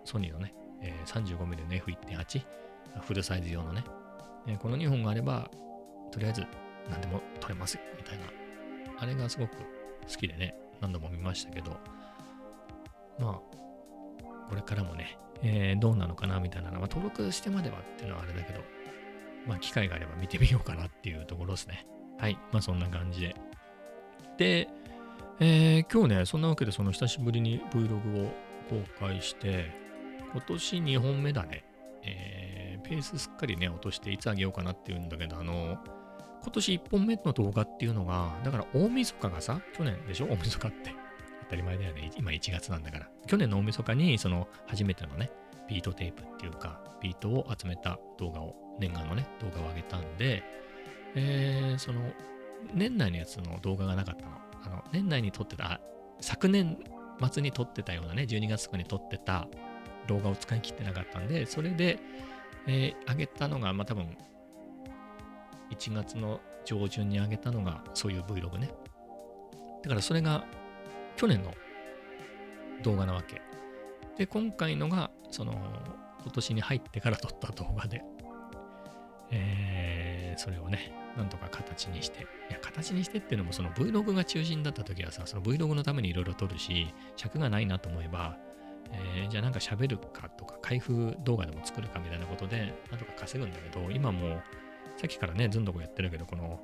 [0.05, 2.41] ソニーのね、え、35mm の F1.8、
[3.01, 3.83] フルサイズ用のね、
[4.47, 5.49] え、この2本があれば、
[6.11, 6.45] とりあえず
[6.89, 8.25] 何でも撮れます、みたいな。
[8.99, 11.71] あれがすごく好きでね、何度も見ましたけど、
[13.19, 13.33] まあ、
[14.49, 18.61] これからもね、えー、どうなのかなみたいなのは、登録してまではっていうのはあれだけど、
[19.47, 21.85] まあ、機会があれば見てみようかなっていうところですね。
[22.19, 22.37] はい。
[22.51, 23.35] まあそんな感じで。
[24.37, 24.67] で、
[25.39, 28.31] えー、今日ね、そんなわけでその久しぶりに Vlog を
[28.69, 29.86] 公開して、
[30.31, 31.63] 今年2本目だね。
[32.03, 35.77] えー、ペースすっかりね、落としていつあげようかなっていうんだけど、あの、
[36.43, 40.27] 今年1本目の動画っていうのが、だから大晦日がさ、去年でしょ？
[40.27, 40.93] 大晦日って。
[41.43, 42.11] 当たり前だよね。
[42.17, 43.09] 今1月なんだから。
[43.25, 45.31] 去年の大晦日に、その初めてのね、
[45.69, 50.43] ビートテープっていうか、ビートを集めた動画を、念願のね、動画を上げたんで、
[51.15, 52.01] えー、その、
[52.73, 54.31] 年内のやつの動画がなかったの。
[54.63, 55.79] あの、年内に撮ってた、
[56.19, 56.77] 昨年
[57.31, 59.47] 末に撮ってたようなね、12月とかに撮ってた
[60.07, 61.99] 動画を使い切ってなかったんで、それで、
[62.67, 64.17] えー、上げたのが、まあ多分、
[65.71, 68.71] 1月の上旬に上げたのが、そういう Vlog ね。
[69.83, 70.45] だからそれが、
[71.15, 71.53] 去年の
[72.83, 73.41] 動画なわけ。
[74.17, 75.53] で、今回のが、その、
[76.21, 78.03] 今年に入ってから撮った動画で、
[79.31, 88.37] えー、それをね、なんとか形にして、いや、形にしてっていうのも、その Vlog が中心だった時はさ、その Vlog のためにいろいろ撮るし、尺がないなと思えば、
[88.91, 94.43] えー、じゃあなんか喋るかとか、開封動画でも作るかみたいなことで、なんとか稼ぐんだけど、今もう、
[94.97, 96.59] さっきからね、ずんどこやってるけど、この、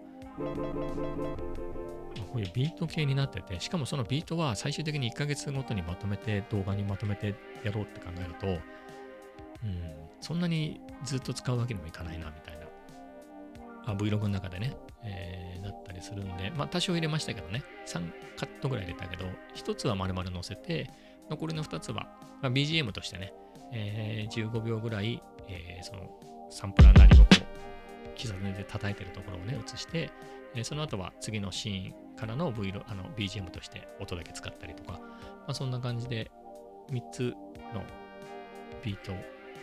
[2.32, 8.60] こういうビート系になってて、しかもそのビートは最終的に1ヶ月ごとにまとめて、動画にまとめてやろうって考えると、うん、
[10.20, 12.64] そんなにずっと使うわけにもいかないな、みたいな。
[13.86, 20.90] あ Vlog の中でね、えー、だったりするんで、まあ多少入れましたけどね、3カットぐらい入れたけど、1つは丸々載せて、
[21.30, 22.08] 残りの2つは、
[22.42, 23.34] まあ、BGM としてね、
[23.72, 26.10] えー、15秒ぐらい、えー、その
[26.50, 30.12] サンプラーなりをこう、刻んで叩いてるところをね、映して、
[30.56, 35.00] えー、その後は次のシーンからの v あの BGM として音だけ使ったりとか、ま
[35.48, 36.32] あ、そんな感じで
[36.92, 37.34] 3つ
[37.74, 37.84] の
[38.84, 39.14] ビート、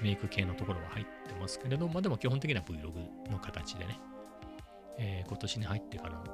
[0.03, 4.01] メイク系のところは入ってますけれど、まあでも基本的には Vlog の形でね、
[4.99, 6.25] えー、今年に入ってからの、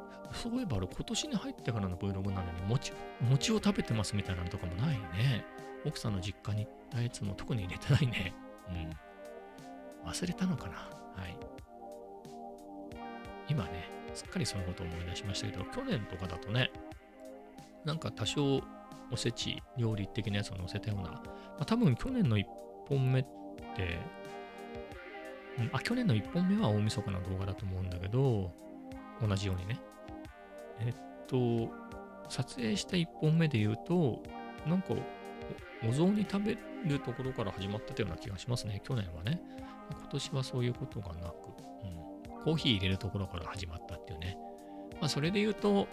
[0.49, 2.93] そういえばあれ今年に入ってからの Vlog なのに餅、
[3.29, 5.45] 餅を食べてますみたいなのとかもないね。
[5.85, 8.33] 奥さんの実家に行ったやつも特に入れてないね。
[8.71, 10.09] うん。
[10.09, 11.37] 忘れたのかなはい。
[13.49, 16.71] 今ね、すっかりそのことを思い出しましたけど、去年とかだとね、
[17.85, 18.63] なんか多少
[19.11, 21.23] おせち料理的なやつを載せたような、ま
[21.61, 22.45] あ、多分去年の1
[22.89, 23.25] 本目っ
[23.75, 23.99] て、
[25.59, 28.53] うん、あ、去年の1本目は大晦日の動画だと思うんだけど、
[29.21, 29.81] 同じようにね。
[30.81, 30.95] えっ
[31.27, 31.71] と、
[32.29, 34.23] 撮影した1本目で言うと、
[34.67, 34.95] なんか、
[35.89, 39.41] お雑煮食べるところから始まってたような気がしますね、去年はね。
[39.91, 41.49] 今年はそういうことがなく、
[42.35, 44.37] うん、コーヒー入れるところから始まったっていうね。
[45.01, 45.87] まあ、それで言うと、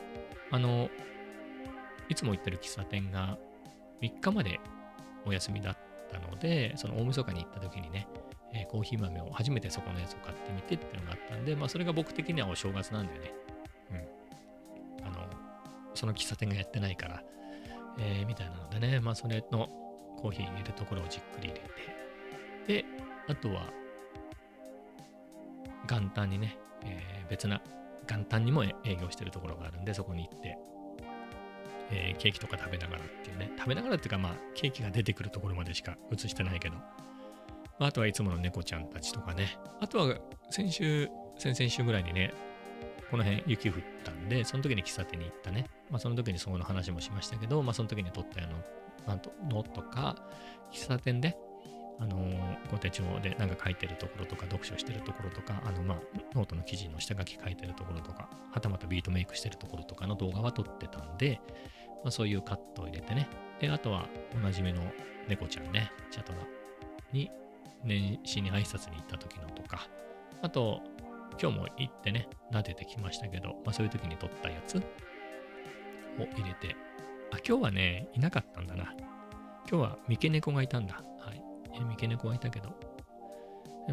[0.51, 0.89] あの、
[2.09, 3.37] いつも行ってる喫茶店が
[4.01, 4.59] 3日まで
[5.25, 5.77] お休みだっ
[6.11, 8.07] たので、その大晦日に行った時にね、
[8.53, 13.33] えー、コーヒー豆を初めてそこのやつを買ってみてっていうのがあったんで、まあそれが僕的にはお正月なんだよね。
[15.93, 17.23] その喫茶店がやってないから、
[17.99, 19.67] えー、みたいなのでね、まあそれの
[20.17, 21.53] コーヒー入れるところをじっくり入
[22.67, 22.85] れて、で、
[23.27, 23.71] あとは、
[25.87, 27.61] 元旦にね、えー、別な
[28.07, 30.57] 元旦にも営業してるところがあるんで、そこに行って、
[31.91, 36.75] えー、ケーキとか食べながらっていうね、食べながらっていうか、まあ、ケーキが出てくるところまでしか映してないけど、
[37.79, 40.17] まあ、あとはいつもの猫ちゃんたちとかね、あとは
[40.49, 42.33] 先週、先々週ぐらいにね、
[43.13, 48.47] この辺雪降ったんで、その時に喫茶店に行ったね、まあ、その時にそこの話もしましたけど、まあ、その時に撮ったよ
[49.05, 50.15] うなのとか、
[50.71, 51.37] 喫茶店で、
[51.99, 55.97] あのー、ご手帳でなんか書いてるところとか、読書してるところとか、あの、まあ、
[56.33, 61.39] ノートの記事の下書き書いてるところとか、はたまたビートメイクしてるところとかの動画は撮ってたんで、
[62.03, 63.29] まあ、そういうカットを入れてね。
[63.59, 64.81] で、あとはおなじみの
[65.27, 66.39] 猫ちゃんね、チャトラ
[67.11, 67.29] に
[67.83, 69.87] 年始に挨拶に行った時のとか、
[70.41, 70.81] あと、
[71.41, 74.81] 今日も行ってね、撫でてきましたけど、まあそういう時に撮ったやつを
[76.19, 76.75] 入れて、
[77.31, 78.93] あ、今日はね、いなかったんだな。
[79.69, 81.01] 今日は三毛猫がいたんだ。
[81.19, 81.43] はい。
[81.73, 82.69] え三毛猫がいたけど、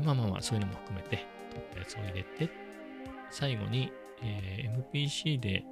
[0.05, 2.51] まあまあまあ、そういうのも含めて、撮ったやつを入れて、
[3.31, 5.65] 最後に、えー、MPC で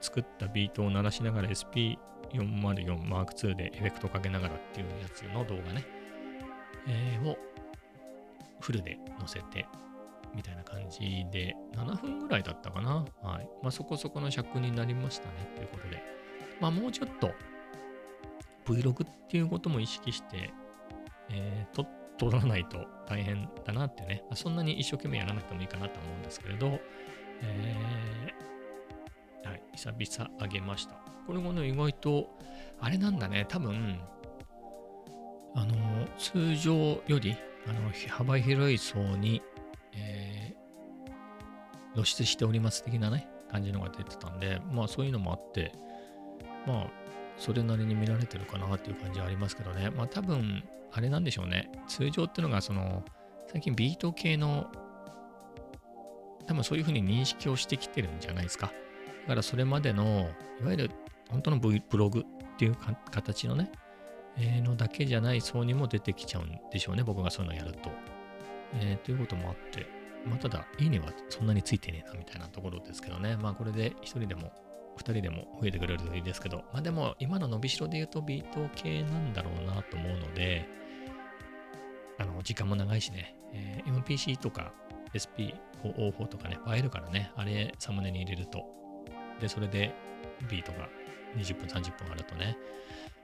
[0.00, 1.98] 作ったビートを鳴らしながら SP404
[2.32, 5.84] m 2でエフェクトかけながらっていうやつの動画ね、
[6.86, 7.36] えー、を
[8.60, 9.66] フルで載せて
[10.34, 13.04] みたいな感じで7分ぐらいだったかな。
[13.22, 13.48] はい。
[13.62, 16.02] まあそこそこの尺になりましたねということで。
[16.60, 17.32] まあもうちょっと
[18.66, 20.52] Vlog っていうことも意識して、
[21.30, 21.86] えー、撮
[22.18, 26.80] 撮らないと大変だなってね、まあ、そんなに一生懸命やらなくてもいいかなと思うんですけれど、
[27.42, 30.96] えーはい、久々あげました。
[31.26, 32.28] これもね、意外と、
[32.80, 34.00] あれなんだね、多分、
[35.54, 35.74] あの、
[36.18, 36.74] 通常
[37.06, 37.36] より、
[37.66, 39.42] あの、幅広い層に、
[39.94, 45.72] えー、露出しております的なね、感じのが出てたんで、まあそういうのもあって、
[46.66, 46.86] まあ、
[47.36, 49.90] それなりに見られてるかなっていう感じはありますけどね。
[49.90, 51.70] まあ多分、あれなんでしょうね。
[51.86, 53.04] 通常っていうのが、その、
[53.46, 54.66] 最近ビート系の、
[56.46, 58.72] 多分そういうふうに認識をしてきてるんじゃないですか。
[59.22, 60.90] だからそれまでの、いわゆる
[61.30, 62.76] 本当のブログっていう
[63.10, 63.70] 形のね、
[64.36, 67.90] えー、のだけじゃない層にも出てきちゃうんでしょうね、僕がそういうのをやると。
[68.74, 69.86] えー、ということもあって、
[70.26, 73.36] まあ、ただ、いいねはそんなについてねえなみたいなところですけどね。
[73.36, 74.52] まあ、これで1人でも
[74.98, 80.68] 2人でも増えてくれるといいですけど、まあでも、今の伸びしろで言うとビート系なんだろうなと思うので、
[82.18, 84.72] あの、時間も長いしね、えー、MPC とか
[85.14, 88.78] SP404 とかね、映えるからね、あれサムネに入れると
[89.40, 89.94] で、それで
[90.50, 90.88] ビートが
[91.36, 92.56] 20分、30分あるとね。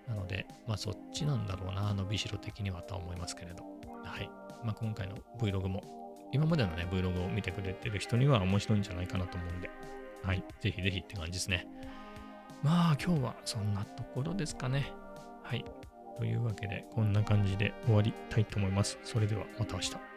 [0.09, 3.64] なので、まあそっちなんだろうな、伸びしろ的にはとは思いますけれど。
[4.05, 4.30] はい。
[4.64, 5.82] まあ今回の Vlog も、
[6.32, 9.70] 今までのね、Vlog を見てくれてる人には面白いんじゃないかなと思うんで、
[10.22, 10.42] はい。
[10.61, 11.66] ぜひぜひって感じですね。
[12.62, 14.92] まあ今日はそんなところですかね。
[15.42, 15.64] はい。
[16.16, 18.98] というわけで、こんな感じで終わりたいと思います。
[19.02, 20.14] それではまた明日。